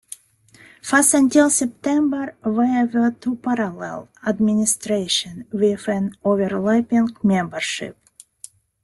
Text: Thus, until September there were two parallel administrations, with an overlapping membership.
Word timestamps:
Thus, 0.89 1.13
until 1.13 1.51
September 1.51 2.35
there 2.43 2.85
were 2.87 3.11
two 3.21 3.35
parallel 3.35 4.09
administrations, 4.25 5.43
with 5.51 5.87
an 5.87 6.15
overlapping 6.23 7.09
membership. 7.21 7.95